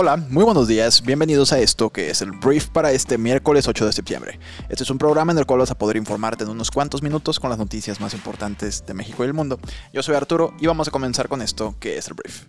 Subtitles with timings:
[0.00, 3.84] Hola, muy buenos días, bienvenidos a esto que es el brief para este miércoles 8
[3.84, 4.38] de septiembre.
[4.68, 7.40] Este es un programa en el cual vas a poder informarte en unos cuantos minutos
[7.40, 9.58] con las noticias más importantes de México y el mundo.
[9.92, 12.44] Yo soy Arturo y vamos a comenzar con esto que es el brief.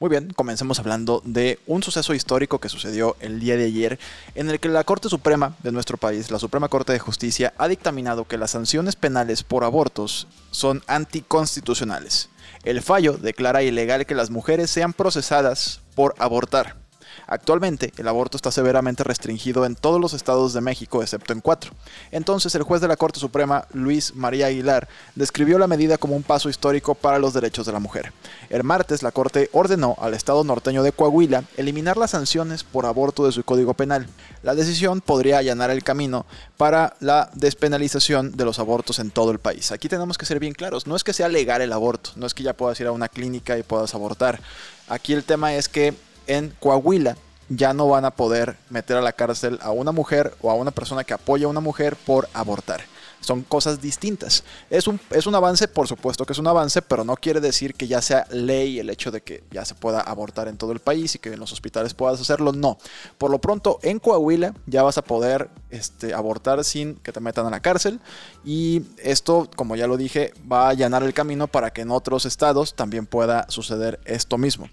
[0.00, 4.00] Muy bien, comencemos hablando de un suceso histórico que sucedió el día de ayer,
[4.34, 7.68] en el que la Corte Suprema de nuestro país, la Suprema Corte de Justicia, ha
[7.68, 12.28] dictaminado que las sanciones penales por abortos son anticonstitucionales.
[12.64, 16.87] El fallo declara ilegal que las mujeres sean procesadas por abortar.
[17.30, 21.72] Actualmente, el aborto está severamente restringido en todos los estados de México, excepto en cuatro.
[22.10, 26.22] Entonces, el juez de la Corte Suprema, Luis María Aguilar, describió la medida como un
[26.22, 28.14] paso histórico para los derechos de la mujer.
[28.48, 33.26] El martes, la Corte ordenó al estado norteño de Coahuila eliminar las sanciones por aborto
[33.26, 34.06] de su código penal.
[34.42, 36.24] La decisión podría allanar el camino
[36.56, 39.70] para la despenalización de los abortos en todo el país.
[39.70, 42.32] Aquí tenemos que ser bien claros, no es que sea legal el aborto, no es
[42.32, 44.40] que ya puedas ir a una clínica y puedas abortar.
[44.88, 45.94] Aquí el tema es que
[46.28, 47.16] en Coahuila
[47.48, 50.70] ya no van a poder meter a la cárcel a una mujer o a una
[50.70, 52.82] persona que apoya a una mujer por abortar.
[53.20, 54.44] Son cosas distintas.
[54.70, 57.74] Es un, es un avance, por supuesto que es un avance, pero no quiere decir
[57.74, 60.78] que ya sea ley el hecho de que ya se pueda abortar en todo el
[60.78, 62.52] país y que en los hospitales puedas hacerlo.
[62.52, 62.78] No.
[63.18, 67.46] Por lo pronto, en Coahuila ya vas a poder este, abortar sin que te metan
[67.46, 67.98] a la cárcel.
[68.44, 72.24] Y esto, como ya lo dije, va a allanar el camino para que en otros
[72.24, 74.68] estados también pueda suceder esto mismo.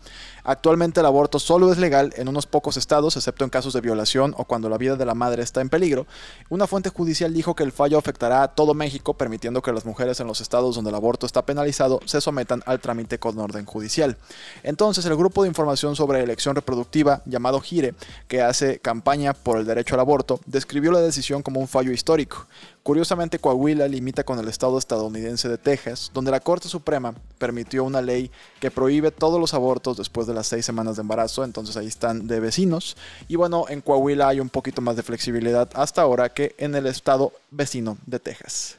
[0.46, 4.36] Actualmente el aborto solo es legal en unos pocos estados, excepto en casos de violación
[4.38, 6.06] o cuando la vida de la madre está en peligro.
[6.50, 10.20] Una fuente judicial dijo que el fallo afectará a todo México, permitiendo que las mujeres
[10.20, 14.18] en los estados donde el aborto está penalizado se sometan al trámite con orden judicial.
[14.62, 17.96] Entonces, el grupo de información sobre elección reproductiva, llamado GIRE,
[18.28, 22.46] que hace campaña por el derecho al aborto, describió la decisión como un fallo histórico.
[22.86, 28.00] Curiosamente, Coahuila limita con el estado estadounidense de Texas, donde la Corte Suprema permitió una
[28.00, 28.30] ley
[28.60, 32.28] que prohíbe todos los abortos después de las seis semanas de embarazo, entonces ahí están
[32.28, 32.96] de vecinos.
[33.28, 36.86] Y bueno, en Coahuila hay un poquito más de flexibilidad hasta ahora que en el
[36.86, 38.78] estado vecino de Texas.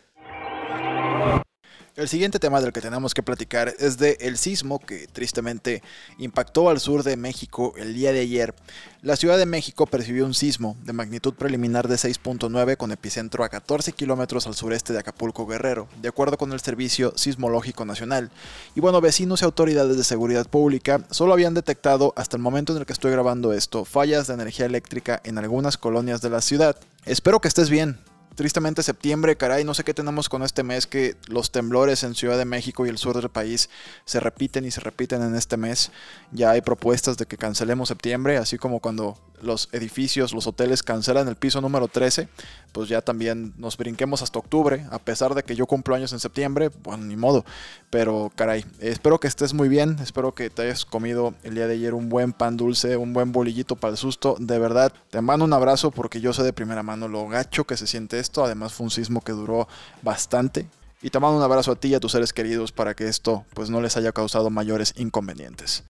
[1.96, 5.82] El siguiente tema del que tenemos que platicar es de el sismo que tristemente
[6.18, 8.54] impactó al sur de México el día de ayer.
[9.00, 13.48] La Ciudad de México percibió un sismo de magnitud preliminar de 6.9 con epicentro a
[13.48, 18.30] 14 kilómetros al sureste de Acapulco Guerrero, de acuerdo con el Servicio Sismológico Nacional.
[18.74, 22.80] Y bueno, vecinos y autoridades de seguridad pública solo habían detectado hasta el momento en
[22.80, 26.76] el que estoy grabando esto fallas de energía eléctrica en algunas colonias de la ciudad.
[27.06, 27.98] Espero que estés bien,
[28.36, 32.38] tristemente septiembre, caray, no sé qué tenemos con este mes, que los temblores en Ciudad
[32.38, 33.68] de México y el sur del país
[34.04, 35.90] se repiten y se repiten en este mes.
[36.30, 41.28] Ya hay propuestas de que cancelemos septiembre, así como cuando los edificios, los hoteles cancelan
[41.28, 42.28] el piso número 13,
[42.72, 46.20] pues ya también nos brinquemos hasta octubre, a pesar de que yo cumplo años en
[46.20, 47.44] septiembre, bueno, ni modo.
[47.90, 51.74] Pero caray, espero que estés muy bien, espero que te hayas comido el día de
[51.74, 54.36] ayer un buen pan dulce, un buen bolillito para el susto.
[54.38, 57.76] De verdad, te mando un abrazo porque yo sé de primera mano lo gacho que
[57.76, 58.44] se siente esto.
[58.44, 59.68] Además fue un sismo que duró
[60.02, 60.66] bastante.
[61.02, 63.44] Y te mando un abrazo a ti y a tus seres queridos para que esto
[63.54, 65.84] pues no les haya causado mayores inconvenientes.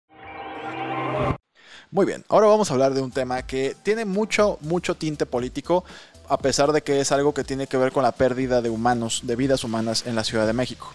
[1.92, 5.86] Muy bien, ahora vamos a hablar de un tema que tiene mucho, mucho tinte político,
[6.28, 9.22] a pesar de que es algo que tiene que ver con la pérdida de humanos,
[9.24, 10.90] de vidas humanas en la Ciudad de México.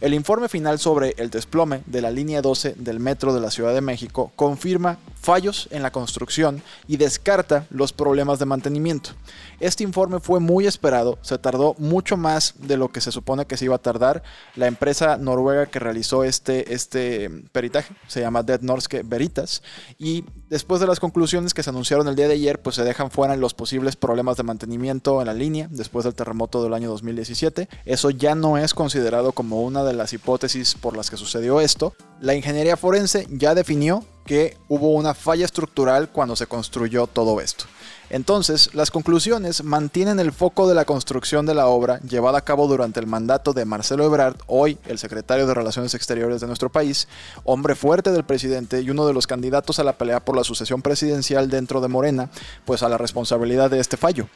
[0.00, 3.74] El informe final sobre el desplome de la línea 12 del metro de la Ciudad
[3.74, 9.10] de México confirma fallos en la construcción y descarta los problemas de mantenimiento.
[9.58, 13.56] Este informe fue muy esperado, se tardó mucho más de lo que se supone que
[13.56, 14.22] se iba a tardar.
[14.54, 19.62] La empresa noruega que realizó este, este peritaje se llama Dead Norske Veritas
[19.98, 23.10] y después de las conclusiones que se anunciaron el día de ayer, pues se dejan
[23.10, 27.68] fuera los posibles problemas de mantenimiento en la línea después del terremoto del año 2017.
[27.86, 31.94] Eso ya no es considerado como una de las hipótesis por las que sucedió esto.
[32.20, 37.66] La ingeniería forense ya definió que hubo una falla estructural cuando se construyó todo esto.
[38.14, 42.68] Entonces, las conclusiones mantienen el foco de la construcción de la obra llevada a cabo
[42.68, 47.08] durante el mandato de Marcelo Ebrard, hoy el secretario de Relaciones Exteriores de nuestro país,
[47.42, 50.80] hombre fuerte del presidente y uno de los candidatos a la pelea por la sucesión
[50.80, 52.30] presidencial dentro de Morena,
[52.64, 54.28] pues a la responsabilidad de este fallo.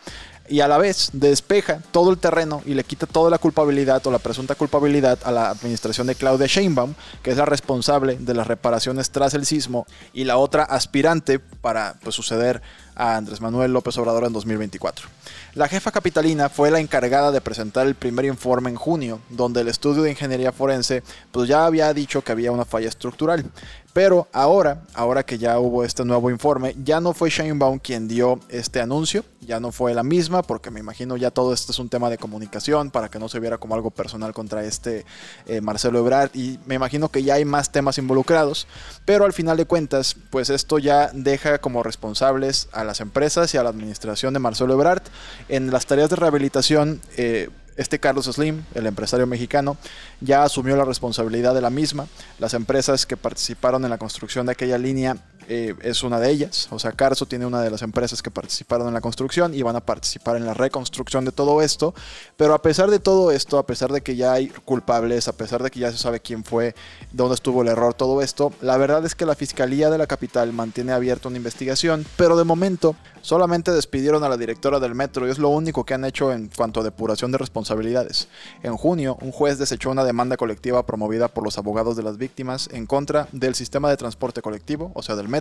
[0.48, 4.10] Y a la vez despeja todo el terreno y le quita toda la culpabilidad o
[4.10, 8.48] la presunta culpabilidad a la administración de Claudia Sheinbaum, que es la responsable de las
[8.48, 12.60] reparaciones tras el sismo, y la otra aspirante para pues, suceder
[12.98, 15.08] a Andrés Manuel López Obrador en 2024.
[15.54, 19.68] La jefa capitalina fue la encargada de presentar el primer informe en junio, donde el
[19.68, 23.44] estudio de ingeniería forense pues ya había dicho que había una falla estructural.
[23.92, 28.38] Pero ahora, ahora que ya hubo este nuevo informe, ya no fue Sheinbaum quien dio
[28.48, 31.88] este anuncio, ya no fue la misma, porque me imagino ya todo esto es un
[31.88, 35.04] tema de comunicación para que no se viera como algo personal contra este
[35.46, 38.66] eh, Marcelo Ebrard y me imagino que ya hay más temas involucrados,
[39.04, 43.56] pero al final de cuentas, pues esto ya deja como responsables a las empresas y
[43.56, 45.02] a la administración de Marcelo Ebrard
[45.48, 47.00] en las tareas de rehabilitación.
[47.16, 47.48] Eh,
[47.78, 49.78] este Carlos Slim, el empresario mexicano,
[50.20, 52.08] ya asumió la responsabilidad de la misma.
[52.38, 55.16] Las empresas que participaron en la construcción de aquella línea
[55.48, 56.68] eh, es una de ellas.
[56.70, 59.76] O sea, Carso tiene una de las empresas que participaron en la construcción y van
[59.76, 61.94] a participar en la reconstrucción de todo esto.
[62.36, 65.62] Pero a pesar de todo esto, a pesar de que ya hay culpables, a pesar
[65.62, 66.74] de que ya se sabe quién fue,
[67.12, 70.52] dónde estuvo el error, todo esto, la verdad es que la Fiscalía de la capital
[70.52, 75.30] mantiene abierta una investigación, pero de momento solamente despidieron a la directora del metro y
[75.30, 78.28] es lo único que han hecho en cuanto a depuración de responsabilidades.
[78.62, 82.68] En junio, un juez desechó una demanda colectiva promovida por los abogados de las víctimas
[82.72, 85.37] en contra del sistema de transporte colectivo, o sea, del metro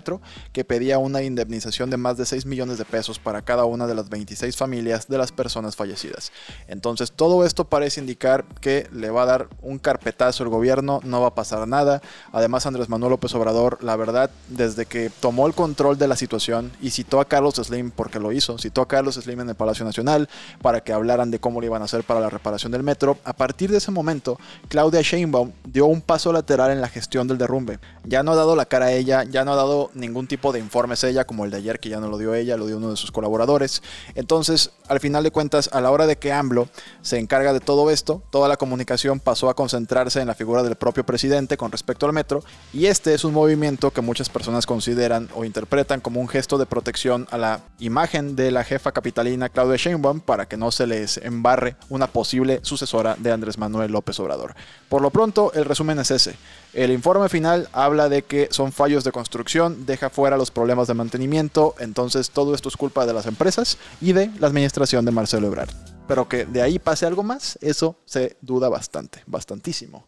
[0.52, 3.94] que pedía una indemnización de más de 6 millones de pesos para cada una de
[3.94, 6.32] las 26 familias de las personas fallecidas.
[6.68, 11.20] Entonces todo esto parece indicar que le va a dar un carpetazo el gobierno, no
[11.20, 12.00] va a pasar nada.
[12.32, 16.72] Además Andrés Manuel López Obrador, la verdad, desde que tomó el control de la situación
[16.80, 19.84] y citó a Carlos Slim porque lo hizo, citó a Carlos Slim en el Palacio
[19.84, 20.28] Nacional
[20.62, 23.32] para que hablaran de cómo lo iban a hacer para la reparación del metro, a
[23.32, 27.78] partir de ese momento Claudia Sheinbaum dio un paso lateral en la gestión del derrumbe.
[28.04, 30.58] Ya no ha dado la cara a ella, ya no ha dado ningún tipo de
[30.58, 32.90] informes ella, como el de ayer que ya no lo dio ella, lo dio uno
[32.90, 33.82] de sus colaboradores.
[34.14, 36.68] Entonces, al final de cuentas, a la hora de que AMLO
[37.02, 40.76] se encarga de todo esto, toda la comunicación pasó a concentrarse en la figura del
[40.76, 42.42] propio presidente con respecto al metro,
[42.72, 46.66] y este es un movimiento que muchas personas consideran o interpretan como un gesto de
[46.66, 51.16] protección a la imagen de la jefa capitalina Claudia Sheinbaum para que no se les
[51.18, 54.54] embarre una posible sucesora de Andrés Manuel López Obrador.
[54.88, 56.34] Por lo pronto, el resumen es ese.
[56.78, 60.94] El informe final habla de que son fallos de construcción, deja fuera los problemas de
[60.94, 65.48] mantenimiento, entonces todo esto es culpa de las empresas y de la administración de Marcelo
[65.48, 65.70] Ebrard.
[66.06, 70.06] Pero que de ahí pase algo más, eso se duda bastante, bastantísimo.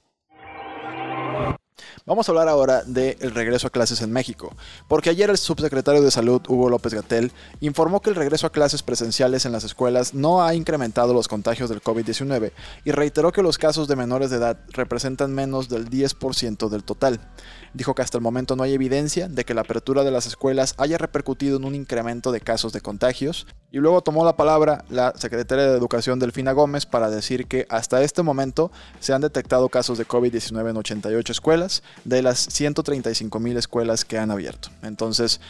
[2.06, 4.54] Vamos a hablar ahora del regreso a clases en México,
[4.88, 8.82] porque ayer el subsecretario de Salud, Hugo López Gatel, informó que el regreso a clases
[8.82, 12.52] presenciales en las escuelas no ha incrementado los contagios del COVID-19
[12.84, 17.20] y reiteró que los casos de menores de edad representan menos del 10% del total.
[17.72, 20.74] Dijo que hasta el momento no hay evidencia de que la apertura de las escuelas
[20.78, 23.46] haya repercutido en un incremento de casos de contagios.
[23.70, 28.02] Y luego tomó la palabra la secretaria de Educación Delfina Gómez para decir que hasta
[28.02, 31.69] este momento se han detectado casos de COVID-19 en 88 escuelas
[32.04, 34.70] de las 135 mil escuelas que han abierto.
[34.82, 35.40] Entonces,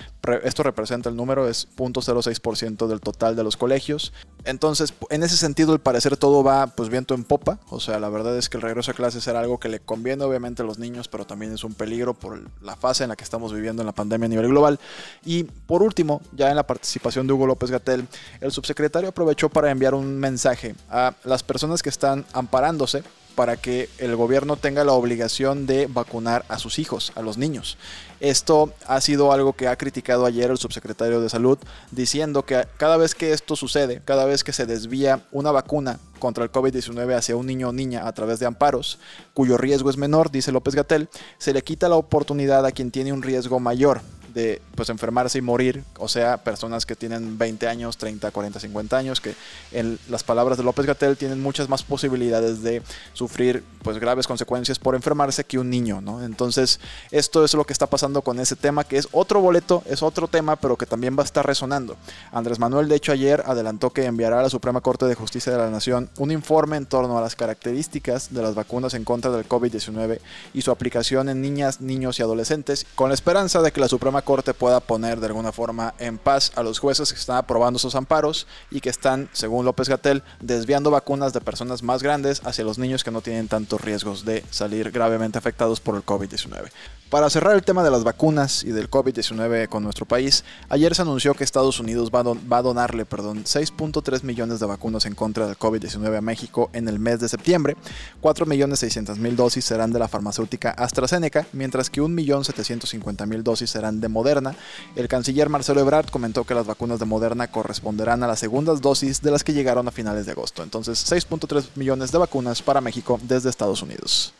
[0.43, 4.13] esto representa el número, es 0.06% del total de los colegios.
[4.45, 7.59] Entonces, en ese sentido, al parecer todo va pues viento en popa.
[7.69, 10.25] O sea, la verdad es que el regreso a clases era algo que le conviene
[10.25, 13.25] obviamente a los niños, pero también es un peligro por la fase en la que
[13.25, 14.79] estamos viviendo en la pandemia a nivel global.
[15.25, 18.07] Y por último, ya en la participación de Hugo López Gatel,
[18.41, 23.03] el subsecretario aprovechó para enviar un mensaje a las personas que están amparándose
[23.35, 27.79] para que el gobierno tenga la obligación de vacunar a sus hijos, a los niños.
[28.21, 31.59] Esto ha sido algo que ha criticado ayer el subsecretario de Salud,
[31.91, 36.45] diciendo que cada vez que esto sucede, cada vez que se desvía una vacuna contra
[36.45, 38.99] el COVID-19 hacia un niño o niña a través de amparos,
[39.33, 41.09] cuyo riesgo es menor, dice López Gatel,
[41.39, 45.43] se le quita la oportunidad a quien tiene un riesgo mayor de pues enfermarse y
[45.43, 49.35] morir, o sea, personas que tienen 20 años, 30, 40, 50 años, que
[49.73, 52.83] en las palabras de López Gatel tienen muchas más posibilidades de
[53.13, 56.23] sufrir pues graves consecuencias por enfermarse que un niño, ¿no?
[56.25, 60.03] Entonces, esto es lo que está pasando con ese tema, que es otro boleto, es
[60.03, 61.97] otro tema, pero que también va a estar resonando.
[62.33, 65.59] Andrés Manuel, de hecho, ayer adelantó que enviará a la Suprema Corte de Justicia de
[65.59, 69.49] la Nación un informe en torno a las características de las vacunas en contra del
[69.49, 70.21] COVID-19
[70.55, 74.20] y su aplicación en niñas, niños y adolescentes, con la esperanza de que la Suprema
[74.23, 77.95] Corte pueda poner de alguna forma en paz a los jueces que están aprobando sus
[77.95, 82.79] amparos y que están, según López Gatel, desviando vacunas de personas más grandes hacia los
[82.79, 86.71] niños que no tienen tantos riesgos de salir gravemente afectados por el COVID-19.
[87.11, 91.03] Para cerrar el tema de las vacunas y del COVID-19 con nuestro país, ayer se
[91.03, 96.17] anunció que Estados Unidos va a, donarle 6.3 millones de vacunas en contra del COVID-19
[96.17, 97.77] a México en el mes de septiembre.
[98.23, 104.55] 4.600.000 dosis serán de la farmacéutica AstraZeneca, mientras que 1.750.000 dosis serán de Moderna.
[104.95, 109.21] El canciller Marcelo Ebrard comentó que las vacunas de Moderna corresponderán a las segundas dosis
[109.21, 110.63] de las que llegaron a finales de agosto.
[110.63, 114.33] Entonces, 6.3 millones de vacunas para México desde Estados Unidos.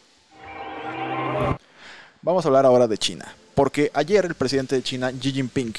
[2.23, 5.73] Vamos a hablar ahora de China, porque ayer el presidente de China, Xi Jinping,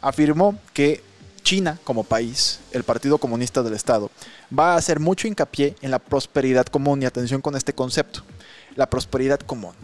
[0.00, 1.02] afirmó que
[1.42, 4.08] China como país, el Partido Comunista del Estado,
[4.56, 8.22] va a hacer mucho hincapié en la prosperidad común y atención con este concepto,
[8.76, 9.74] la prosperidad común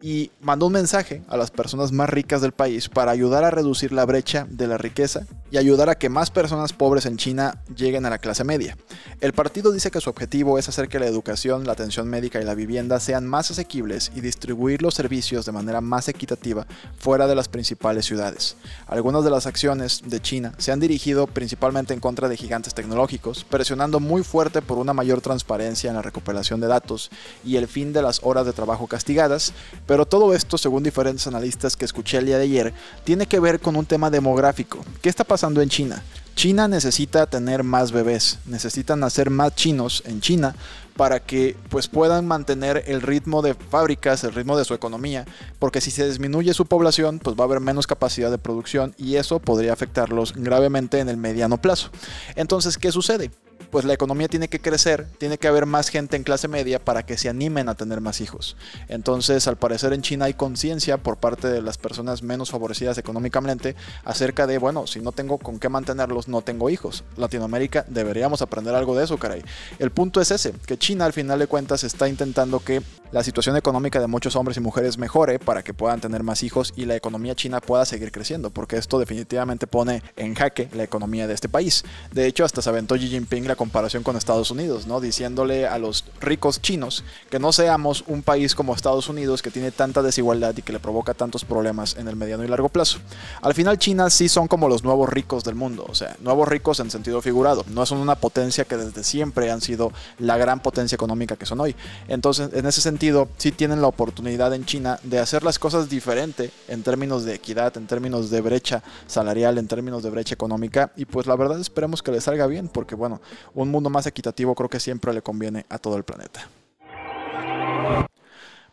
[0.00, 3.92] y mandó un mensaje a las personas más ricas del país para ayudar a reducir
[3.92, 8.06] la brecha de la riqueza y ayudar a que más personas pobres en China lleguen
[8.06, 8.76] a la clase media.
[9.20, 12.44] El partido dice que su objetivo es hacer que la educación, la atención médica y
[12.44, 16.66] la vivienda sean más asequibles y distribuir los servicios de manera más equitativa
[16.98, 18.56] fuera de las principales ciudades.
[18.86, 23.44] Algunas de las acciones de China se han dirigido principalmente en contra de gigantes tecnológicos,
[23.44, 27.10] presionando muy fuerte por una mayor transparencia en la recuperación de datos
[27.44, 29.52] y el fin de las horas de trabajo castigadas,
[29.88, 33.58] pero todo esto, según diferentes analistas que escuché el día de ayer, tiene que ver
[33.58, 34.84] con un tema demográfico.
[35.00, 36.04] ¿Qué está pasando en China?
[36.34, 40.54] China necesita tener más bebés, necesitan hacer más chinos en China
[40.94, 45.24] para que pues puedan mantener el ritmo de fábricas, el ritmo de su economía,
[45.58, 49.16] porque si se disminuye su población, pues va a haber menos capacidad de producción y
[49.16, 51.90] eso podría afectarlos gravemente en el mediano plazo.
[52.36, 53.30] Entonces, ¿qué sucede?
[53.70, 57.04] Pues la economía tiene que crecer, tiene que haber más gente en clase media para
[57.04, 58.56] que se animen a tener más hijos.
[58.88, 63.76] Entonces, al parecer en China hay conciencia por parte de las personas menos favorecidas económicamente
[64.04, 67.04] acerca de, bueno, si no tengo con qué mantenerlos, no tengo hijos.
[67.16, 69.42] Latinoamérica deberíamos aprender algo de eso, caray.
[69.78, 73.56] El punto es ese, que China al final de cuentas está intentando que la situación
[73.56, 76.94] económica de muchos hombres y mujeres mejore para que puedan tener más hijos y la
[76.94, 81.48] economía china pueda seguir creciendo, porque esto definitivamente pone en jaque la economía de este
[81.48, 81.84] país.
[82.12, 85.00] De hecho, hasta se aventó Xi Jinping la comparación con Estados Unidos, ¿no?
[85.00, 89.70] Diciéndole a los ricos chinos que no seamos un país como Estados Unidos que tiene
[89.70, 93.00] tanta desigualdad y que le provoca tantos problemas en el mediano y largo plazo.
[93.42, 96.80] Al final China sí son como los nuevos ricos del mundo, o sea, nuevos ricos
[96.80, 100.96] en sentido figurado, no son una potencia que desde siempre han sido la gran potencia
[100.96, 101.74] económica que son hoy.
[102.08, 106.52] Entonces, en ese sentido, sí tienen la oportunidad en China de hacer las cosas diferente
[106.68, 111.04] en términos de equidad, en términos de brecha salarial, en términos de brecha económica y
[111.04, 113.20] pues la verdad esperemos que les salga bien porque bueno,
[113.54, 116.48] un mundo más equitativo creo que siempre le conviene a todo el planeta.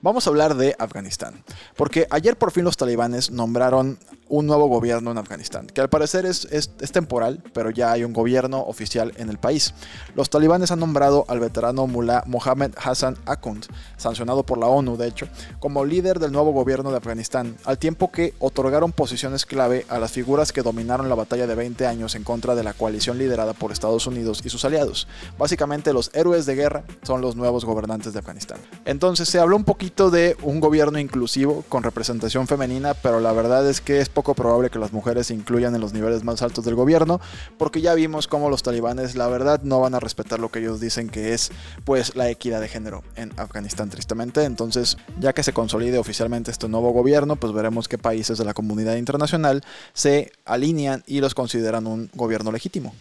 [0.01, 1.43] Vamos a hablar de Afganistán,
[1.77, 3.97] porque ayer por fin los talibanes nombraron
[4.27, 8.11] un nuevo gobierno en Afganistán, que al parecer es, es, temporal, pero ya hay un
[8.11, 9.73] gobierno oficial en el país.
[10.15, 13.65] Los talibanes han nombrado al veterano mullah Mohammed Hassan Akund,
[13.97, 15.27] sancionado por la ONU de hecho,
[15.59, 20.11] como líder del nuevo gobierno de Afganistán, al tiempo que otorgaron posiciones clave a las
[20.11, 23.71] figuras que dominaron la batalla de 20 años en contra de la coalición liderada por
[23.71, 25.07] Estados Unidos y sus aliados.
[25.37, 28.59] Básicamente los héroes de guerra son los nuevos gobernantes de Afganistán.
[28.85, 33.69] Entonces se habló un poquito de un gobierno inclusivo con representación femenina, pero la verdad
[33.69, 36.65] es que es poco probable que las mujeres se incluyan en los niveles más altos
[36.65, 37.21] del gobierno,
[37.57, 40.79] porque ya vimos cómo los talibanes, la verdad, no van a respetar lo que ellos
[40.79, 41.51] dicen que es,
[41.83, 44.43] pues, la equidad de género en Afganistán, tristemente.
[44.43, 48.55] Entonces, ya que se consolide oficialmente este nuevo gobierno, pues veremos qué países de la
[48.55, 49.63] comunidad internacional
[49.93, 52.93] se alinean y los consideran un gobierno legítimo.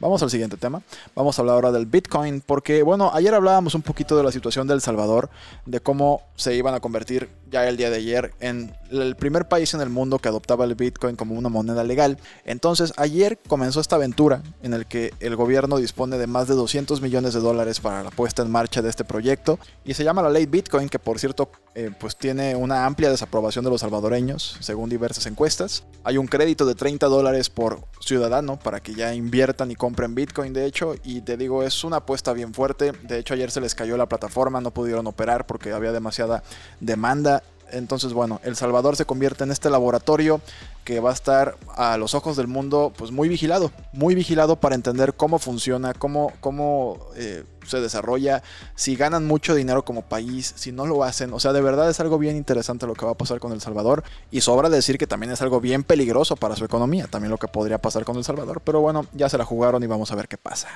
[0.00, 0.80] Vamos al siguiente tema.
[1.16, 4.68] Vamos a hablar ahora del Bitcoin, porque bueno, ayer hablábamos un poquito de la situación
[4.68, 5.28] del Salvador,
[5.66, 9.74] de cómo se iban a convertir ya el día de ayer en el primer país
[9.74, 12.18] en el mundo que adoptaba el Bitcoin como una moneda legal.
[12.44, 17.00] Entonces, ayer comenzó esta aventura en el que el gobierno dispone de más de 200
[17.00, 20.30] millones de dólares para la puesta en marcha de este proyecto y se llama la
[20.30, 24.90] ley Bitcoin, que por cierto, eh, pues tiene una amplia desaprobación de los salvadoreños, según
[24.90, 25.82] diversas encuestas.
[26.04, 30.52] Hay un crédito de 30 dólares por ciudadano para que ya inviertan y compren Bitcoin,
[30.52, 32.92] de hecho, y te digo, es una apuesta bien fuerte.
[33.02, 36.42] De hecho, ayer se les cayó la plataforma, no pudieron operar porque había demasiada
[36.80, 40.40] demanda entonces, bueno, El Salvador se convierte en este laboratorio
[40.84, 44.74] que va a estar a los ojos del mundo, pues muy vigilado, muy vigilado para
[44.74, 48.42] entender cómo funciona, cómo, cómo eh, se desarrolla,
[48.74, 51.32] si ganan mucho dinero como país, si no lo hacen.
[51.32, 53.60] O sea, de verdad es algo bien interesante lo que va a pasar con El
[53.60, 54.02] Salvador.
[54.30, 57.48] Y sobra decir que también es algo bien peligroso para su economía, también lo que
[57.48, 58.62] podría pasar con El Salvador.
[58.64, 60.68] Pero bueno, ya se la jugaron y vamos a ver qué pasa.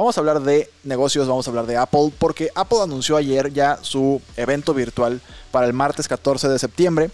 [0.00, 3.78] Vamos a hablar de negocios, vamos a hablar de Apple, porque Apple anunció ayer ya
[3.82, 7.10] su evento virtual para el martes 14 de septiembre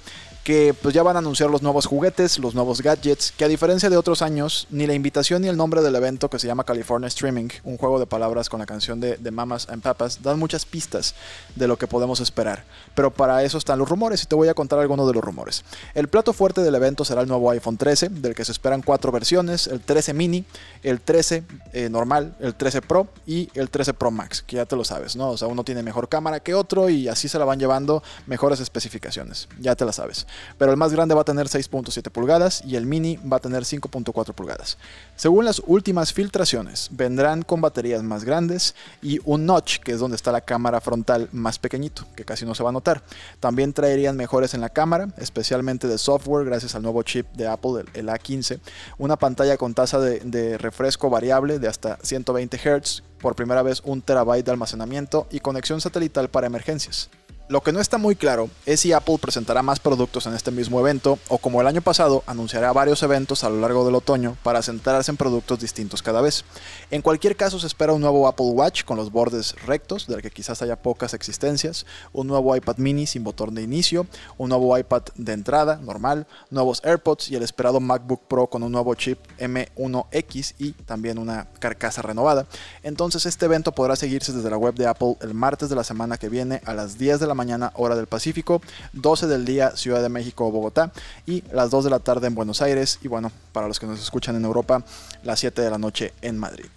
[0.46, 3.90] que pues ya van a anunciar los nuevos juguetes, los nuevos gadgets, que a diferencia
[3.90, 7.08] de otros años, ni la invitación ni el nombre del evento que se llama California
[7.08, 11.16] Streaming, un juego de palabras con la canción de, Mamas and Papas, dan muchas pistas
[11.56, 12.62] de lo que podemos esperar.
[12.94, 15.64] Pero para eso están los rumores y te voy a contar algunos de los rumores.
[15.94, 19.10] El plato fuerte del evento será el nuevo iPhone 13, del que se esperan cuatro
[19.10, 20.44] versiones, el 13 mini,
[20.84, 24.76] el 13 eh, normal, el 13 Pro y el 13 Pro Max, que ya te
[24.76, 25.30] lo sabes, ¿no?
[25.30, 28.60] O sea, uno tiene mejor cámara que otro y así se la van llevando mejores
[28.60, 30.24] especificaciones, ya te la sabes.
[30.58, 33.64] Pero el más grande va a tener 6.7 pulgadas y el mini va a tener
[33.64, 34.78] 5.4 pulgadas.
[35.16, 40.16] Según las últimas filtraciones, vendrán con baterías más grandes y un notch, que es donde
[40.16, 43.02] está la cámara frontal más pequeñito, que casi no se va a notar.
[43.40, 47.84] También traerían mejores en la cámara, especialmente de software gracias al nuevo chip de Apple,
[47.94, 48.60] el A15,
[48.98, 54.02] una pantalla con tasa de, refresco variable de hasta 120 Hz, por primera vez un
[54.02, 57.10] terabyte de almacenamiento y conexión satelital para emergencias.
[57.48, 60.80] Lo que no está muy claro es si Apple presentará más productos en este mismo
[60.80, 64.62] evento o como el año pasado anunciará varios eventos a lo largo del otoño para
[64.62, 66.44] centrarse en productos distintos cada vez.
[66.90, 70.32] En cualquier caso se espera un nuevo Apple Watch con los bordes rectos, del que
[70.32, 75.02] quizás haya pocas existencias, un nuevo iPad mini sin botón de inicio, un nuevo iPad
[75.14, 80.54] de entrada normal, nuevos AirPods y el esperado MacBook Pro con un nuevo chip M1X
[80.58, 82.44] y también una carcasa renovada.
[82.82, 86.18] Entonces este evento podrá seguirse desde la web de Apple el martes de la semana
[86.18, 88.60] que viene a las 10 de la mañana hora del Pacífico,
[88.92, 90.92] 12 del día Ciudad de México o Bogotá
[91.26, 94.00] y las 2 de la tarde en Buenos Aires y bueno, para los que nos
[94.00, 94.82] escuchan en Europa,
[95.22, 96.70] las 7 de la noche en Madrid.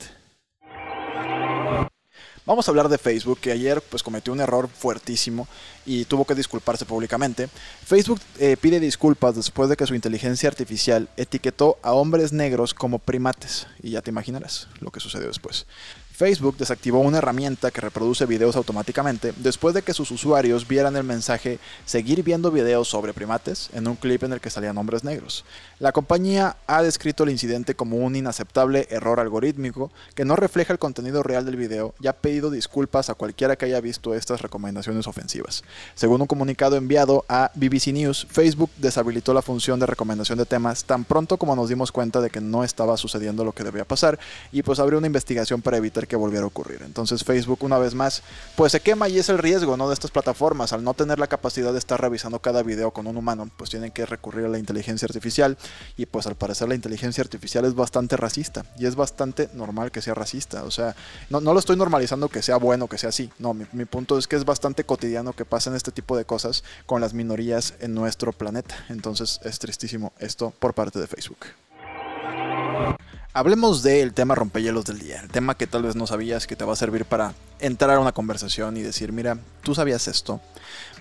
[2.49, 5.47] Vamos a hablar de Facebook, que ayer pues cometió un error fuertísimo
[5.85, 7.47] y tuvo que disculparse públicamente.
[7.85, 12.97] Facebook eh, pide disculpas después de que su inteligencia artificial etiquetó a hombres negros como
[12.97, 13.67] primates.
[13.83, 15.67] Y ya te imaginarás lo que sucedió después.
[16.19, 21.05] Facebook desactivó una herramienta que reproduce videos automáticamente después de que sus usuarios vieran el
[21.05, 25.45] mensaje seguir viendo videos sobre primates en un clip en el que salían hombres negros.
[25.79, 30.79] La compañía ha descrito el incidente como un inaceptable error algorítmico que no refleja el
[30.79, 35.07] contenido real del video y ha pedido disculpas a cualquiera que haya visto estas recomendaciones
[35.07, 35.63] ofensivas.
[35.95, 40.83] Según un comunicado enviado a BBC News, Facebook deshabilitó la función de recomendación de temas
[40.83, 44.19] tan pronto como nos dimos cuenta de que no estaba sucediendo lo que debía pasar
[44.51, 46.81] y pues abrió una investigación para evitar que volviera a ocurrir.
[46.83, 48.21] Entonces Facebook una vez más
[48.57, 49.87] pues se quema y es el riesgo ¿no?
[49.87, 50.73] de estas plataformas.
[50.73, 53.91] Al no tener la capacidad de estar revisando cada video con un humano, pues tienen
[53.91, 55.57] que recurrir a la inteligencia artificial
[55.95, 60.01] y pues al parecer la inteligencia artificial es bastante racista y es bastante normal que
[60.01, 60.65] sea racista.
[60.65, 60.95] O sea,
[61.29, 63.29] no, lo estoy normalizando que sea bueno, que sea así.
[63.39, 66.99] No, mi punto es que es bastante cotidiano que pasen este tipo de cosas con
[66.99, 68.85] las minorías en nuestro planeta.
[68.89, 71.45] Entonces es tristísimo esto por parte de Facebook.
[73.31, 76.65] Hablemos del tema rompehielos del día, el tema que tal vez no sabías que te
[76.65, 80.41] va a servir para entrar a una conversación y decir, mira, tú sabías esto.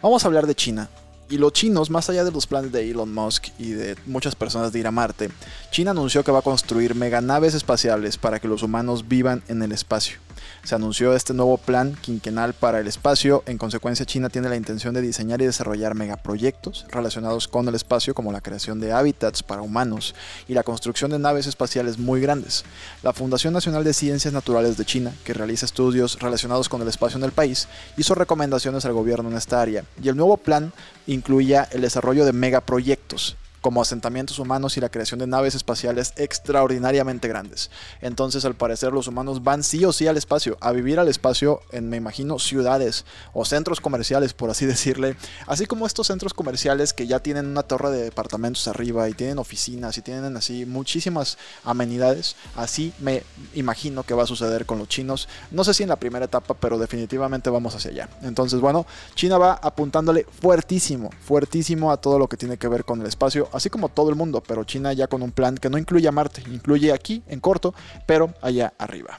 [0.02, 0.90] Vamos a hablar de China.
[1.30, 4.72] Y los chinos, más allá de los planes de Elon Musk y de muchas personas
[4.72, 5.30] de ir a Marte,
[5.70, 9.72] China anunció que va a construir meganaves espaciales para que los humanos vivan en el
[9.72, 10.18] espacio.
[10.62, 13.42] Se anunció este nuevo plan quinquenal para el espacio.
[13.46, 18.14] En consecuencia, China tiene la intención de diseñar y desarrollar megaproyectos relacionados con el espacio,
[18.14, 20.14] como la creación de hábitats para humanos
[20.46, 22.64] y la construcción de naves espaciales muy grandes.
[23.02, 27.18] La Fundación Nacional de Ciencias Naturales de China, que realiza estudios relacionados con el espacio
[27.18, 29.84] en el país, hizo recomendaciones al gobierno en esta área.
[30.02, 30.72] Y el nuevo plan
[31.06, 37.28] incluía el desarrollo de megaproyectos como asentamientos humanos y la creación de naves espaciales extraordinariamente
[37.28, 37.70] grandes.
[38.00, 41.60] Entonces, al parecer, los humanos van sí o sí al espacio, a vivir al espacio
[41.72, 45.16] en, me imagino, ciudades o centros comerciales, por así decirle,
[45.46, 49.38] así como estos centros comerciales que ya tienen una torre de departamentos arriba y tienen
[49.38, 52.36] oficinas y tienen así muchísimas amenidades.
[52.56, 53.22] Así me
[53.54, 55.28] imagino que va a suceder con los chinos.
[55.50, 58.08] No sé si en la primera etapa, pero definitivamente vamos hacia allá.
[58.22, 63.00] Entonces, bueno, China va apuntándole fuertísimo, fuertísimo a todo lo que tiene que ver con
[63.00, 65.78] el espacio así como todo el mundo, pero China ya con un plan que no
[65.78, 67.74] incluye a Marte, incluye aquí en corto,
[68.06, 69.18] pero allá arriba.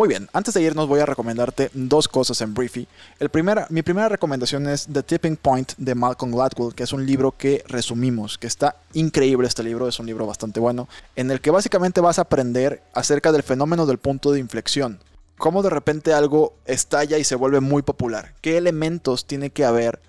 [0.00, 2.86] Muy bien, antes de irnos voy a recomendarte dos cosas en Briefy.
[3.18, 3.28] El
[3.70, 7.64] mi primera recomendación es The Tipping Point de Malcolm Gladwell, que es un libro que
[7.66, 12.00] resumimos, que está increíble este libro, es un libro bastante bueno, en el que básicamente
[12.00, 15.00] vas a aprender acerca del fenómeno del punto de inflexión.
[15.36, 18.34] Cómo de repente algo estalla y se vuelve muy popular.
[18.40, 20.00] ¿Qué elementos tiene que haber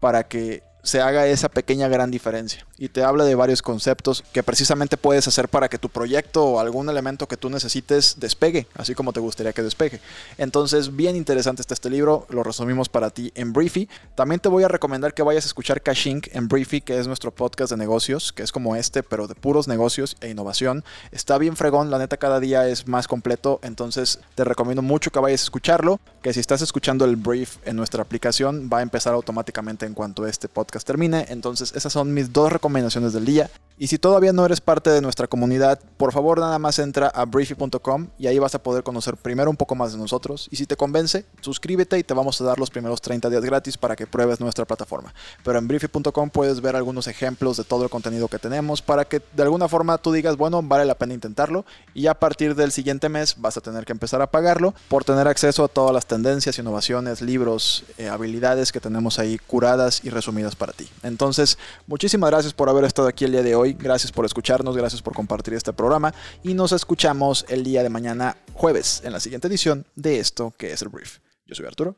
[0.00, 2.66] para que se haga esa pequeña gran diferencia.
[2.78, 6.60] Y te habla de varios conceptos que precisamente puedes hacer para que tu proyecto o
[6.60, 10.00] algún elemento que tú necesites despegue, así como te gustaría que despegue.
[10.36, 13.88] Entonces, bien interesante está este libro, lo resumimos para ti en Briefy.
[14.14, 17.32] También te voy a recomendar que vayas a escuchar Cashink en Briefy, que es nuestro
[17.32, 20.84] podcast de negocios, que es como este, pero de puros negocios e innovación.
[21.10, 25.18] Está bien fregón, la neta cada día es más completo, entonces te recomiendo mucho que
[25.18, 29.14] vayas a escucharlo, que si estás escuchando el brief en nuestra aplicación va a empezar
[29.14, 31.24] automáticamente en cuanto este podcast podcast termine.
[31.30, 33.50] Entonces esas son mis dos recomendaciones del día.
[33.80, 37.24] Y si todavía no eres parte de nuestra comunidad, por favor nada más entra a
[37.24, 40.48] briefy.com y ahí vas a poder conocer primero un poco más de nosotros.
[40.50, 43.78] Y si te convence, suscríbete y te vamos a dar los primeros 30 días gratis
[43.78, 45.14] para que pruebes nuestra plataforma.
[45.44, 49.22] Pero en briefy.com puedes ver algunos ejemplos de todo el contenido que tenemos para que
[49.34, 51.64] de alguna forma tú digas, bueno, vale la pena intentarlo.
[51.94, 55.28] Y a partir del siguiente mes vas a tener que empezar a pagarlo por tener
[55.28, 60.56] acceso a todas las tendencias, innovaciones, libros, eh, habilidades que tenemos ahí curadas y resumidas
[60.58, 60.88] para ti.
[61.02, 65.00] Entonces, muchísimas gracias por haber estado aquí el día de hoy gracias por escucharnos, gracias
[65.00, 69.48] por compartir este programa y nos escuchamos el día de mañana jueves en la siguiente
[69.48, 71.18] edición de esto que es el brief.
[71.46, 71.96] Yo soy Arturo.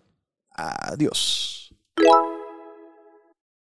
[0.52, 1.74] Adiós.